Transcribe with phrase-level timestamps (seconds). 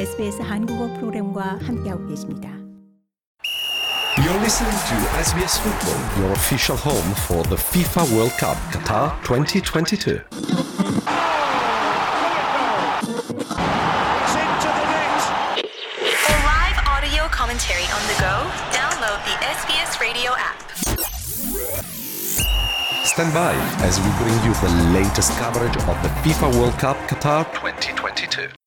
[0.00, 2.48] SBS 한국어 프로그램과 함께하고 계십니다.
[4.18, 10.24] You're listening to SBS Football, your official home for the FIFA World Cup Qatar 2022.
[16.24, 18.34] For live audio commentary on the go,
[18.72, 20.58] download the SBS radio app.
[23.04, 27.44] Stand by as we bring you the latest coverage of the FIFA World Cup Qatar
[27.52, 28.59] 2022.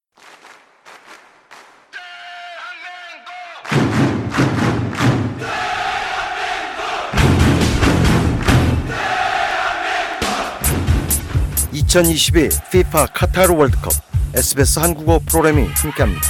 [11.95, 13.93] (2022) FIFA 카타르 월드컵
[14.35, 16.23] SBS 한국어 프로그램이 함께합니다.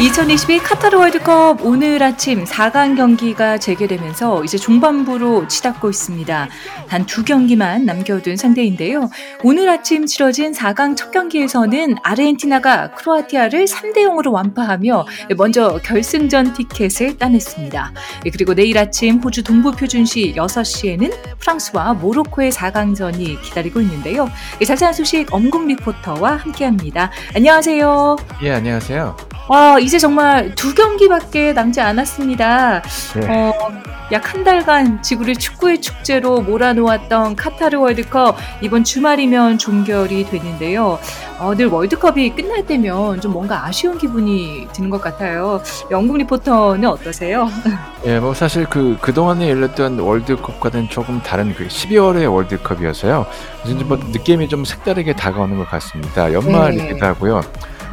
[0.00, 6.48] 2022 카타르 월드컵 오늘 아침 4강 경기가 재개되면서 이제 중반부로 치닫고 있습니다.
[6.88, 9.10] 단 두 경기만 남겨둔 상대인데요.
[9.42, 15.04] 오늘 아침 치러진 4강 첫 경기에서는 아르헨티나가 크로아티아를 3대 0으로 완파하며
[15.36, 17.92] 먼저 결승전 티켓을 따냈습니다.
[18.32, 24.30] 그리고 내일 아침 호주 동부 표준시 6시에는 프랑스와 모로코의 4강전이 기다리고 있는데요.
[24.66, 27.10] 자세한 소식 엄국 리포터와 함께합니다.
[27.34, 28.16] 안녕하세요.
[28.44, 29.29] 예, 안녕하세요.
[29.50, 32.82] 와, 이제 정말 두 경기밖에 남지 않았습니다.
[33.16, 33.28] 네.
[33.28, 33.52] 어,
[34.12, 41.00] 약 한 달간 지구를 축구의 축제로 몰아놓았던 카타르 월드컵 이번 주말이면 종결이 되는데요.
[41.40, 45.60] 어, 늘 월드컵이 끝날 때면 좀 뭔가 아쉬운 기분이 드는 것 같아요.
[45.90, 47.48] 영국 리포터는 어떠세요?
[48.06, 53.26] 예, 뭐 사실 그 그동안에 열렸던 월드컵과는 조금 다른 그 12월의 월드컵이어서요.
[53.64, 56.32] 이제 뭐 느낌이 좀 색다르게 다가오는 것 같습니다.
[56.32, 57.00] 연말이기도 네.
[57.00, 57.42] 하고요.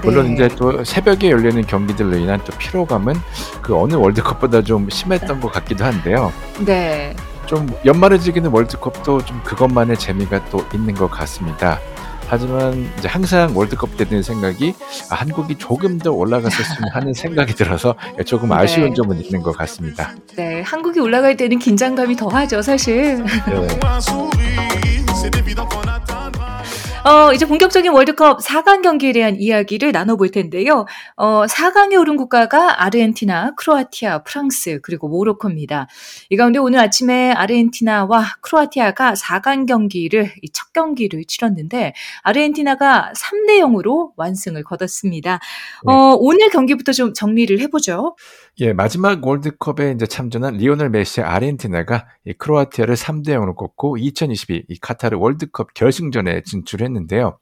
[0.04, 0.34] 물론 네.
[0.34, 3.16] 이제 또 새벽에 열리는 경기들로 인한 또 피로감은
[3.62, 6.32] 그 어느 월드컵보다 좀 심했던 것 같기도 한데요.
[6.66, 7.16] 네.
[7.46, 11.80] 좀 연말에 즐기는 월드컵도 좀 그것만의 재미가 또 있는 것 같습니다.
[12.30, 14.76] 하지만 이제 항상 월드컵 때 드는 생각이
[15.10, 18.94] 아, 한국이 조금 더 올라갔었으면 하는 생각이 들어서 조금 아쉬운 네.
[18.96, 20.12] 점은 있는 것 같습니다.
[20.36, 20.62] 네.
[20.62, 23.24] 한국이 올라갈 때는 긴장감이 더하죠, 사실.
[23.24, 23.68] 네.
[27.08, 30.86] 어, 이제 본격적인 월드컵 4강 경기에 대한 이야기를 나눠볼 텐데요.
[31.16, 35.88] 어, 4강에 오른 국가가 아르헨티나, 크로아티아, 프랑스, 그리고 모로코입니다.
[36.30, 44.12] 이 가운데 오늘 아침에 아르헨티나와 크로아티아가 4강 경기를, 이 첫 경기를 치렀는데, 아르헨티나가 3대 0으로
[44.18, 45.40] 완승을 거뒀습니다.
[45.86, 48.16] 어, 오늘 경기부터 좀 정리를 해보죠.
[48.60, 54.80] 예, 마지막 월드컵에 이제 참전한 리오넬 메시의 아르헨티나가 이 크로아티아를 3대 0으로 꺾고 2022 이
[54.80, 57.40] 카타르 월드컵 결승전에 진출했는데 요.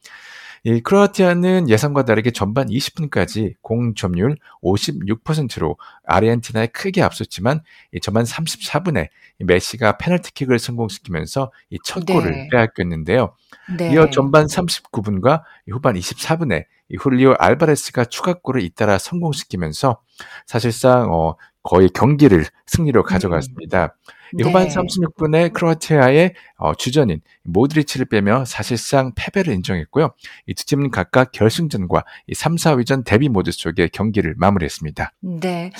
[0.68, 5.78] 이 크로아티아는 예상과 다르게 전반 20분까지 공 점유율 56%로
[6.08, 7.62] 아르헨티나에 크게 앞섰지만
[7.94, 12.14] 이 전반 34분에 메시가 페널티킥을 성공시키면서 이첫 네.
[12.14, 13.36] 골을 빼앗겼는데요.
[13.78, 13.94] 네.
[13.94, 20.02] 이어 전반 39분과 후반 24분에 이 훌리오 알바레스가 추가골을 잇따라 성공시키면서
[20.48, 23.96] 사실상 어, 거의 경기를 승리로 가져갔습니다.
[24.38, 24.74] 이 후반 네.
[24.76, 30.12] 36분에 크로아티아의 어, 주전인 모드리치를 빼며 사실상 패배를 인정했고요.
[30.48, 35.12] 이 두 팀은 각각 결승전과 이 3, 4위전 데뷔 모드 속에 경기를 마무리했습니다.
[35.20, 35.72] 네.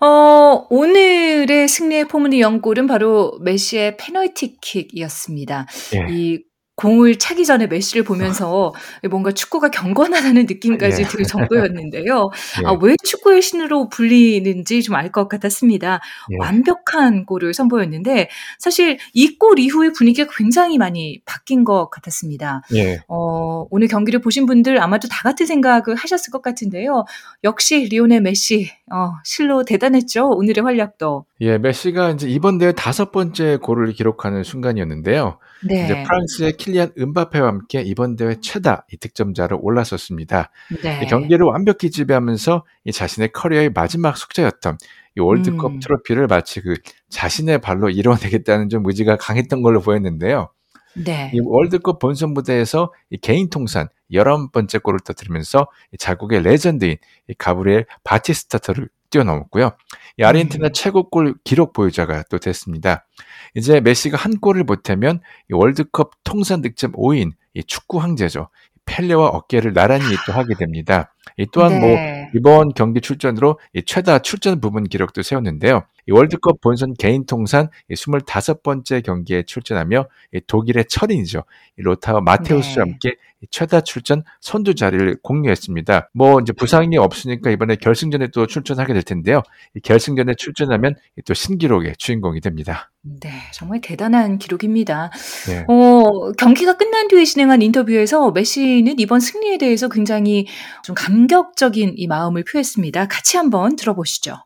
[0.00, 5.66] 어, 오늘의 승리의 포문이 연 골은 바로 메시의 페널티킥이었습니다.
[5.94, 6.06] 예.
[6.12, 6.42] 이
[6.78, 8.72] 공을 차기 전에 메시를 보면서
[9.10, 11.06] 뭔가 축구가 경건하다는 느낌까지 예.
[11.08, 12.30] 들 정도였는데요.
[12.62, 12.66] 예.
[12.66, 16.00] 아, 왜 축구의 신으로 불리는지 좀 알 것 같았습니다.
[16.30, 16.36] 예.
[16.38, 18.28] 완벽한 골을 선보였는데
[18.58, 22.62] 사실 이 골 이후의 분위기가 굉장히 많이 바뀐 것 같았습니다.
[22.74, 23.00] 예.
[23.08, 27.04] 어, 오늘 경기를 보신 분들 아마도 다 같은 생각을 하셨을 것 같은데요.
[27.44, 30.28] 역시 리오넬 메시, 어, 실로 대단했죠.
[30.28, 31.24] 오늘의 활약도.
[31.40, 35.38] 예, 메시가 이제 이번 대회 다섯 번째 골을 기록하는 순간이었는데요.
[35.64, 35.84] 네.
[35.84, 40.50] 이제 프랑스의 킬리안 음바페와 함께 이번 대회 최다 이 득점자로 올라섰습니다.
[40.82, 41.00] 네.
[41.02, 44.76] 이 경기를 완벽히 지배하면서 이 자신의 커리어의 마지막 숙제였던
[45.16, 45.80] 이 월드컵 음.
[45.80, 46.74] 트로피를 마치 그
[47.08, 50.50] 자신의 발로 이뤄내겠다는 좀 의지가 강했던 걸로 보였는데요.
[50.94, 51.30] 네.
[51.32, 56.96] 이 월드컵 본선 무대에서 이 개인 통산 11번째 골을 터뜨리면서 이 자국의 레전드인
[57.28, 59.72] 이 가브리엘 바티스타터를 뛰어넘었고요.
[60.18, 60.72] 이 아르헨티나 음.
[60.72, 63.06] 최고 골 기록 보유자가 또 됐습니다.
[63.54, 65.20] 이제 메시가 한 골을 보태면
[65.50, 68.48] 이 월드컵 통산 득점 5인 이 축구 황제죠.
[68.86, 71.14] 펠레와 어깨를 나란히 또 하게 됩니다.
[71.36, 72.30] 이 또한 뭐 네.
[72.34, 75.84] 이번 경기 출전으로 이 최다 출전 부분 기록도 세웠는데요.
[76.08, 81.44] 이 월드컵 본선 개인 통산 25번째 경기에 출전하며 이 독일의 철인이죠.
[81.78, 82.90] 이 로타와 마테우스와 네.
[82.90, 86.10] 함께 이 최다 출전 선두 자리를 공유했습니다.
[86.12, 89.42] 뭐 이제 부상이 없으니까 이번에 결승전에 또 출전하게 될 텐데요.
[89.76, 92.90] 이 결승전에 출전하면 이또 신기록의 주인공이 됩니다.
[93.02, 95.10] 네, 정말 대단한 기록입니다.
[95.46, 95.64] 네.
[95.68, 100.46] 어, 경기가 끝난 뒤에 진행한 인터뷰에서 메시는 이번 승리에 대해서 굉장히
[100.82, 103.06] 좀 감격적인 이 마음을 표했습니다.
[103.06, 104.42] 같이 한번 들어보시죠.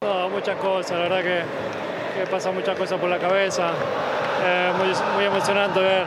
[2.14, 3.72] Que, pasan muchas cosas por la cabeza.
[4.44, 6.06] Eh, muy, muy emocionante ver.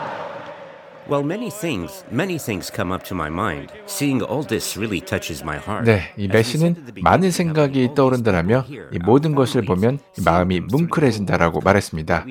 [1.08, 3.72] Well, many things, many things come up to my mind.
[3.86, 5.86] Seeing all this really touches my heart.
[5.86, 12.26] 네, 이 메시는 많은 생각이 떠오른다라며 이 모든 것을 보면 이 마음이 뭉클해진다라고 말했습니다.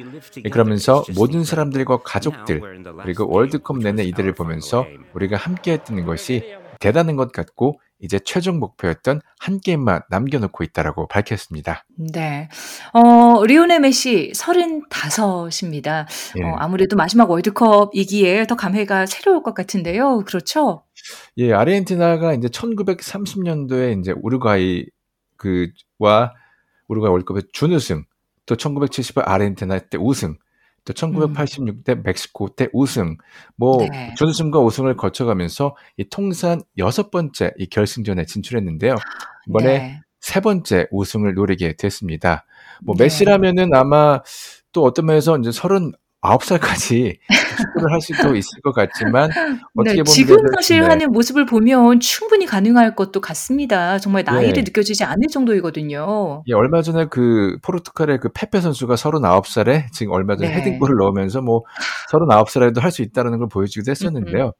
[0.45, 2.61] 예, 그러면서 모든 사람들과 가족들
[3.03, 6.43] 그리고 월드컵 내내 이들을 보면서 우리가 함께했던 것이
[6.81, 11.85] 대단한 것 같고 이제 최종 목표였던 한 게임만 남겨놓고 있다라고 밝혔습니다.
[11.97, 12.49] 네.
[12.93, 16.07] 어, 리오넬 메시 35입니다.
[16.39, 16.43] 예.
[16.43, 20.25] 어, 아무래도 마지막 월드컵이기에 더 감회가 새로울 것 같은데요.
[20.27, 20.85] 그렇죠?
[21.39, 24.87] 예, 아르헨티나가 이제 1930년도에 이제 우루과이
[25.37, 26.33] 그와
[26.89, 28.05] 우루과이 월드컵의 준우승,
[28.47, 30.37] 또 1970년 아르헨티나 때 우승,
[30.85, 33.17] 또 1986때 멕시코 때 우승,
[33.57, 34.15] 뭐 네.
[34.17, 38.95] 준우승과 우승을 거쳐가면서 이 통산 여섯 번째 이 결승전에 진출했는데요.
[39.49, 40.01] 이번에 네.
[40.21, 42.47] 세 번째 우승을 노리게 됐습니다.
[42.83, 43.05] 뭐 네.
[43.05, 44.21] 메시라면은 아마
[44.73, 45.51] 또 어떤 면에서 이제
[46.25, 47.19] 39살까지
[47.59, 49.31] 축구를 할 수도 있을 것 같지만
[49.75, 50.87] 어떻게 네, 보면 지금 사실 네.
[50.87, 53.99] 하는 모습을 보면 충분히 가능할 것도 같습니다.
[53.99, 54.63] 정말 나이를 네.
[54.63, 56.43] 느껴지지 않을 정도이거든요.
[56.49, 60.55] 예, 얼마 전에 그 포르투갈의 그 페페 선수가 39살에 지금 얼마 전에 네.
[60.55, 61.65] 헤딩골을 넣으면서 뭐
[62.11, 64.45] 39살에도 할 수 있다는 걸 보여주기도 했었는데요.
[64.45, 64.53] 뭐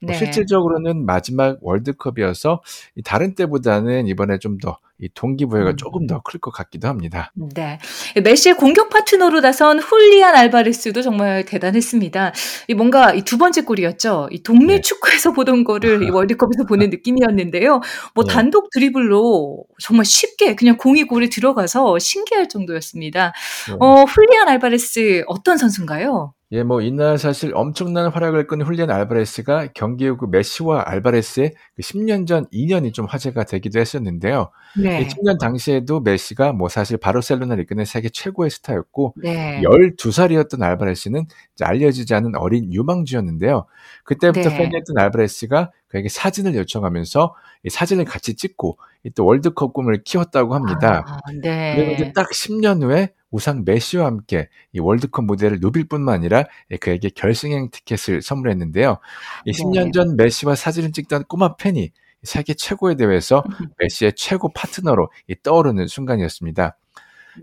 [0.00, 0.14] 네.
[0.14, 2.62] 실질적으로는 마지막 월드컵이어서
[2.96, 5.76] 이 다른 때보다는 이번에 좀더 이 동기부여가 음.
[5.76, 7.32] 조금 더 클 것 같기도 합니다.
[7.54, 7.78] 네.
[8.22, 12.32] 메시의 공격 파트너로 나선 훌리안 알바레스도 정말 대단했습니다.
[12.68, 14.28] 이 뭔가 이 두 번째 골이었죠.
[14.30, 14.80] 이 동네 네.
[14.80, 17.80] 축구에서 보던 거를 이 월드컵에서 보는 느낌이었는데요.
[18.14, 18.32] 뭐 네.
[18.34, 23.32] 단독 드리블로 정말 쉽게 그냥 공이 골에 들어가서 신기할 정도였습니다.
[23.68, 23.76] 네.
[23.80, 26.34] 어, 훌리안 알바레스 어떤 선수인가요?
[26.52, 31.82] 예, 뭐 이날 사실 엄청난 활약을 끈 훌리안 알바레스가 경기 후 그 메시와 알바레스의 그
[31.82, 34.50] 10년 전 2년이 좀 화제가 되기도 했었는데요.
[34.76, 35.00] 네.
[35.00, 39.62] 이 10년 당시에도 메시가 뭐 사실 바르셀로나를 이끄는 세계 최고의 스타였고 네.
[39.62, 41.26] 12살이었던 알바레스는
[41.62, 43.64] 알려지지 않은 어린 유망주였는데요.
[44.04, 44.58] 그때부터 네.
[44.58, 47.34] 팬이었던 알바레스가 그에게 사진을 요청하면서
[47.64, 51.04] 이 사진을 같이 찍고 이또 월드컵 꿈을 키웠다고 합니다.
[51.06, 51.92] 아, 그리고 네.
[51.94, 57.10] 이제 딱 10년 후에 우상 메시와 함께 이 월드컵 무대를 누빌 뿐만 아니라 예, 그에게
[57.10, 58.98] 결승행 티켓을 선물했는데요.
[59.44, 59.62] 이 네.
[59.62, 61.92] 10년 전 메시와 사진을 찍던 꼬마 팬이
[62.22, 63.68] 세계 최고의 대회에서 음.
[63.78, 66.76] 메시의 최고 파트너로 이 떠오르는 순간이었습니다.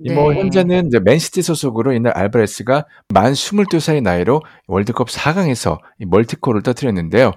[0.03, 0.39] 이뭐 네.
[0.39, 7.33] 현재는 이제 맨시티 소속으로 이날 알바레스가 만 22살의 나이로 월드컵 4강에서 이 멀티골을 터뜨렸는데요.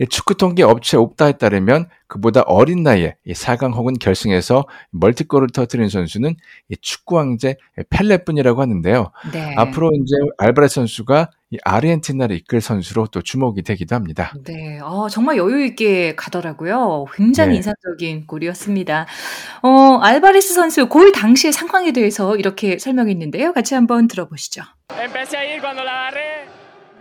[0.00, 5.88] 이 축구 통계 업체 옵다에 따르면 그보다 어린 나이에 이 4강 혹은 결승에서 멀티골을 터뜨린
[5.88, 6.36] 선수는
[6.68, 7.56] 이 축구 왕제
[7.90, 9.10] 펠레뿐이라고 하는데요.
[9.32, 9.54] 네.
[9.56, 14.32] 앞으로 이제 알바레스 선수가 이 아르헨티나를 이끌 선수로 또 주목이 되기도 합니다.
[14.44, 17.04] 네, 어, 정말 여유 있게 가더라고요.
[17.14, 17.56] 굉장히 네.
[17.56, 19.06] 인상적인 골이었습니다.
[19.62, 23.52] 어, 알바레스 선수 골 당시의 상황에 대해서 이렇게 설명했는데요.
[23.52, 24.62] 같이 한번 들어보시죠.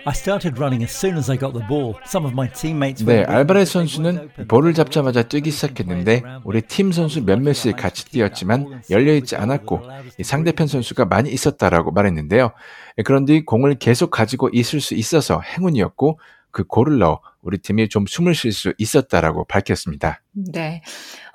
[0.08, 1.96] I started running as soon as I got the ball.
[2.06, 7.74] Some of my teammates 네, 알바레스 선수는 볼을 잡자마자 뛰기 시작했는데 우리 팀 선수 몇몇이
[7.76, 9.82] 같이 뛰었지만 열려 있지 않았고
[10.20, 12.52] 이 상대편 선수가 많이 있었다라고 말했는데요.
[13.00, 16.20] 예, 그런데 공을 계속 가지고 있을 수 있어서 행운이었고
[16.52, 20.22] 그 골을 넣어 우리 팀이 좀 숨을 쉴 수 있었다라고 밝혔습니다.
[20.32, 20.82] 네.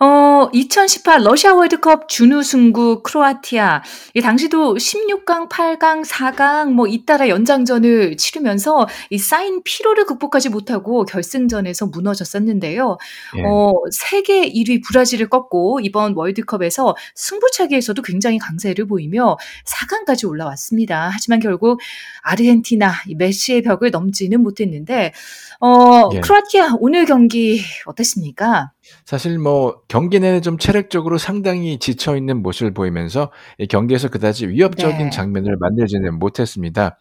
[0.00, 3.82] 어, 2018 러시아 월드컵 준우승국 크로아티아.
[4.14, 11.86] 이 당시도 16강, 8강, 4강 뭐 잇따라 연장전을 치르면서 이 쌓인 피로를 극복하지 못하고 결승전에서
[11.86, 12.98] 무너졌었는데요.
[13.36, 13.42] 예.
[13.44, 21.10] 어, 세계 1위 브라질을 꺾고 이번 월드컵에서 승부차기에서도 굉장히 강세를 보이며 4강까지 올라왔습니다.
[21.12, 21.80] 하지만 결국
[22.22, 25.12] 아르헨티나 이 메시의 벽을 넘지는 못했는데
[25.60, 26.20] 어, 예.
[26.20, 28.72] 크로아티아 오늘 경기 어땠습니까?
[29.04, 34.98] 사실 뭐 경기 내내 좀 체력적으로 상당히 지쳐 있는 모습을 보이면서 이 경기에서 그다지 위협적인
[34.98, 35.10] 네.
[35.10, 36.98] 장면을 만들지는 못했습니다.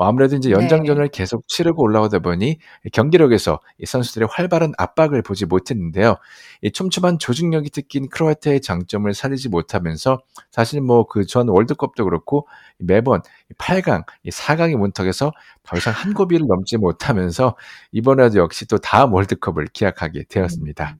[0.00, 0.54] 어, 아무래도 이제 네.
[0.54, 6.14] 연장전을 계속 치르고 올라오다 보니 이 경기력에서 이 선수들의 활발한 압박을 보지 못했는데요.
[6.62, 10.20] 이 촘촘한 조직력이 특기인 크로아티아의 장점을 살리지 못하면서
[10.52, 12.46] 사실 뭐 그 전 월드컵도 그렇고
[12.78, 13.22] 매번
[13.58, 15.32] 8강, 4강의 문턱에서
[15.64, 17.56] 더 이상 한 고비를 넘지 못하면서
[17.90, 20.96] 이번에도 역시 또 다음 월드컵을 기약하게 되었습니다.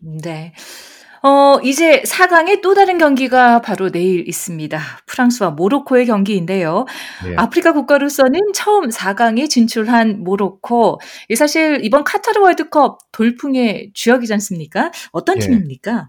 [0.00, 0.52] 네.
[1.22, 4.80] 어, 이제 4강의 또 다른 경기가 바로 내일 있습니다.
[5.06, 6.86] 프랑스와 모로코의 경기인데요.
[7.24, 7.34] 네.
[7.36, 11.00] 아프리카 국가로서는 처음 4강에 진출한 모로코.
[11.28, 14.92] 이 사실 이번 카타르 월드컵 돌풍의 주역이지 않습니까?
[15.10, 15.40] 어떤 예.
[15.40, 16.08] 팀입니까?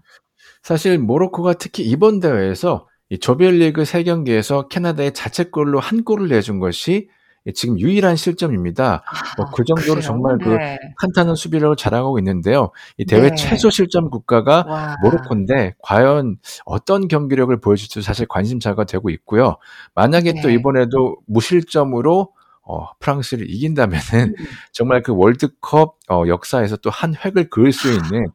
[0.62, 7.08] 사실 모로코가 특히 이번 대회에서 이 조별리그 3경기에서 캐나다에 자책골로 한 골을 내준 것이
[7.52, 9.02] 지금 유일한 실점입니다.
[9.36, 10.00] 뭐 그 정도로 그래요?
[10.02, 10.78] 정말 그 네.
[10.98, 12.70] 한타는 수비력을 자랑하고 있는데요.
[12.98, 13.34] 이 대회 네.
[13.34, 14.96] 최소 실점 국가가 와.
[15.02, 19.56] 모로코인데 과연 어떤 경기력을 보여줄지 사실 관심사가 되고 있고요.
[19.94, 20.54] 만약에 또 네.
[20.54, 24.00] 이번에도 무실점으로 어, 프랑스를 이긴다면은
[24.38, 24.44] 음.
[24.72, 28.26] 정말 그 월드컵 어, 역사에서 또 한 획을 그을 수 있는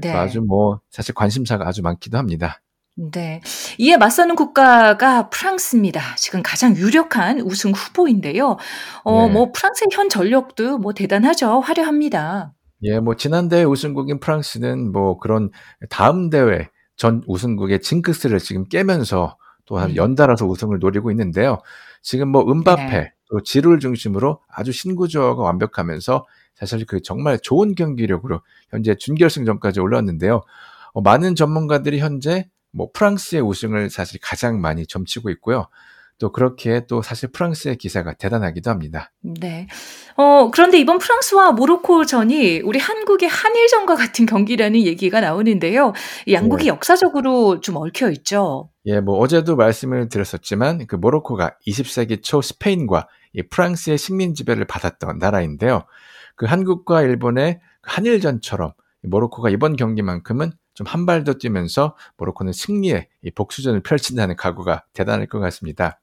[0.00, 0.10] 네.
[0.12, 2.61] 아주 뭐 사실 관심사가 아주 많기도 합니다.
[2.94, 3.40] 네.
[3.78, 6.00] 이에 맞서는 국가가 프랑스입니다.
[6.16, 8.58] 지금 가장 유력한 우승 후보인데요.
[9.04, 9.32] 어, 네.
[9.32, 11.60] 뭐 프랑스의 현 전력도 뭐 대단하죠.
[11.60, 12.52] 화려합니다.
[12.82, 15.50] 예, 뭐 지난 대회 우승국인 프랑스는 뭐 그런
[15.88, 19.96] 다음 대회 전 우승국의 징크스를 지금 깨면서 또한 음.
[19.96, 21.58] 연달아서 우승을 노리고 있는데요.
[22.02, 23.12] 지금 뭐 은바페 네.
[23.30, 30.42] 또 지루를 중심으로 아주 신구조화가 완벽하면서 사실 그 정말 좋은 경기력으로 현재 준결승전까지 올라왔는데요.
[30.92, 35.68] 어, 많은 전문가들이 현재 뭐 프랑스의 우승을 사실 가장 많이 점치고 있고요.
[36.18, 39.10] 또 그렇게 또 사실 프랑스의 기사가 대단하기도 합니다.
[39.22, 39.66] 네.
[40.16, 45.92] 어, 그런데 이번 프랑스와 모로코전이 우리 한국의 한일전과 같은 경기라는 얘기가 나오는데요.
[46.26, 46.68] 이 양국이 네.
[46.68, 48.70] 역사적으로 좀 얽혀 있죠.
[48.86, 55.18] 예, 뭐 어제도 말씀을 드렸었지만 그 모로코가 20세기 초 스페인과 이 프랑스의 식민 지배를 받았던
[55.18, 55.86] 나라인데요.
[56.36, 58.74] 그 한국과 일본의 그 한일전처럼
[59.04, 64.84] 이 모로코가 이번 경기만큼은 좀 한 발 더 뛰면서 모로코는 승리의 이 복수전을 펼친다는 각오가
[64.92, 66.00] 대단할 것 같습니다.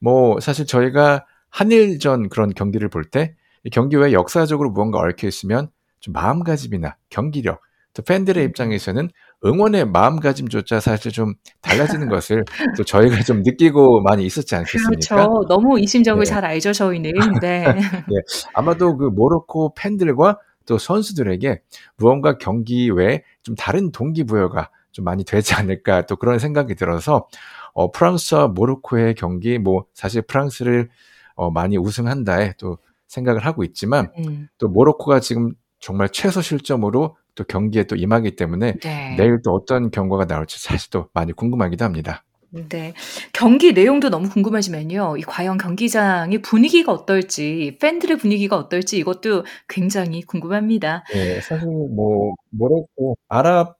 [0.00, 3.28] 뭐 사실 저희가 한일전 그런 경기를 볼때이
[3.72, 5.68] 경기 외에 역사적으로 무언가 얽혀 있으면
[6.00, 7.60] 좀 마음가짐이나 경기력
[7.94, 9.08] 또 팬들의 입장에서는
[9.46, 12.44] 응원의 마음가짐조차 사실 좀 달라지는 것을
[12.76, 15.14] 또 저희가 좀 느끼고 많이 있었지 않겠습니까?
[15.14, 15.46] 그렇죠.
[15.48, 16.30] 너무 이 심정을 네.
[16.30, 17.12] 잘 알죠, 저희는.
[17.40, 17.64] 네.
[18.08, 18.20] 네,
[18.52, 21.62] 아마도 그 모로코 팬들과 또 선수들에게
[21.96, 27.26] 무언가 경기 외에 좀 다른 동기부여가 좀 많이 되지 않을까 또 그런 생각이 들어서
[27.72, 30.88] 어, 프랑스와 모로코의 경기 뭐 사실 프랑스를
[31.34, 32.78] 어, 많이 우승한다에 또
[33.08, 38.74] 생각을 하고 있지만 음, 또 모로코가 지금 정말 최소 실점으로 또 경기에 또 임하기 때문에
[38.80, 39.16] 네.
[39.16, 42.24] 내일 또 어떤 경과가 나올지 사실 또 많이 궁금하기도 합니다.
[42.68, 42.94] 네.
[43.32, 45.16] 경기 내용도 너무 궁금하지만요.
[45.18, 51.04] 이 과연 경기장의 분위기가 어떨지, 팬들의 분위기가 어떨지 이것도 굉장히 궁금합니다.
[51.14, 53.76] 예, 사실 뭐 모로코 아랍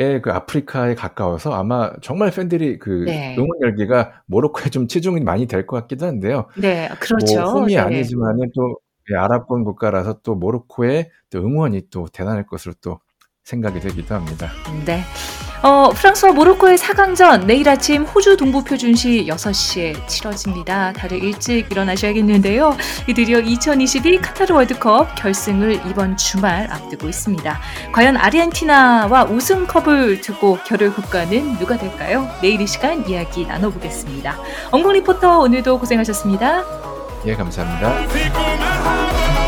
[0.00, 3.34] 의 그 아프리카에 가까워서 아마 정말 팬들이 그 네.
[3.36, 6.46] 응원 열기가 모로코에 좀 치중이 많이 될 것 같기도 한데요.
[6.56, 7.40] 네, 그렇죠.
[7.42, 7.78] 뭐 홈이 네.
[7.80, 8.78] 아니지만은 또
[9.10, 13.00] 예, 아랍권 국가라서 또 모로코의 또 응원이 또 대단할 것으로 또
[13.42, 14.48] 생각이 되기도 합니다.
[14.86, 15.00] 네.
[15.62, 20.92] 어, 프랑스와 모로코의 4강전 내일 아침 호주 동부 표 준시 6시에 치러집니다.
[20.92, 22.76] 다들 일찍 일어나셔야겠는데요.
[23.08, 27.60] 이 드디어 2022 카타르 월드컵 결승을 이번 주말 앞두고 있습니다.
[27.92, 32.28] 과연 아르헨티나와 우승컵을 두고 겨룰 국가는 누가 될까요?
[32.40, 34.38] 내일 이 시간 이야기 나눠보겠습니다.
[34.70, 36.64] 엉공 리포터 오늘도 고생하셨습니다.
[37.26, 39.47] 예, 감사합니다.